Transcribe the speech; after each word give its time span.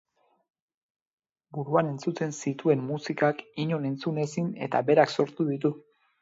Buruan 1.57 1.91
entzuten 1.91 2.33
zituen 2.37 2.81
musikak 2.87 3.45
inon 3.65 3.87
entzun 3.91 4.19
ezin 4.25 4.49
eta 4.69 4.83
berak 4.89 5.15
sortu 5.19 5.49
ditu. 5.53 5.73